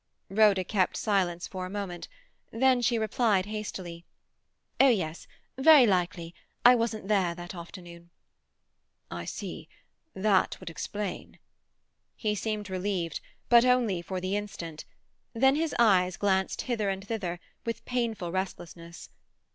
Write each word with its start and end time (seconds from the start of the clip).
Rhoda 0.31 0.63
kept 0.63 0.97
silence 0.97 1.47
for 1.47 1.67
a 1.67 1.69
moment. 1.69 2.07
Then 2.51 2.81
she 2.81 2.97
replied 2.97 3.45
hastily— 3.45 4.03
"Oh 4.79 4.89
yes—very 4.89 5.85
likely—I 5.85 6.73
wasn't 6.73 7.07
there 7.07 7.35
that 7.35 7.53
afternoon." 7.53 8.09
"I 9.11 9.25
see. 9.25 9.69
That 10.15 10.59
would 10.59 10.71
explain—" 10.71 11.37
He 12.15 12.33
seemed 12.33 12.67
relieved, 12.67 13.21
but 13.47 13.63
only 13.63 14.01
for 14.01 14.19
the 14.19 14.35
instant; 14.35 14.85
then 15.33 15.55
his 15.55 15.75
eyes 15.77 16.17
glanced 16.17 16.61
hither 16.63 16.89
and 16.89 17.05
thither, 17.07 17.39
with 17.63 17.85
painful 17.85 18.31
restlessness. 18.31 19.11